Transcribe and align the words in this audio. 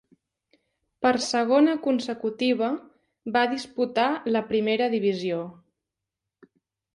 Per 1.05 1.09
segona 1.25 1.75
consecutiva, 1.83 2.69
va 3.35 3.43
disputar 3.53 4.07
la 4.35 4.43
Primera 4.49 4.89
divisió. 4.97 5.45